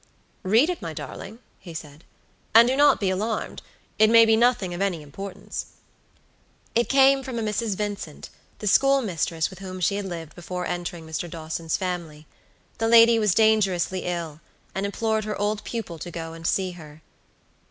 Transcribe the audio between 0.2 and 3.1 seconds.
"Read it, my darling," he said, "and do not